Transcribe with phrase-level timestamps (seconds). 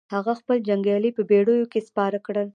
[0.15, 2.47] هغه خپل جنګيالي په بېړيو کې سپاره کړل.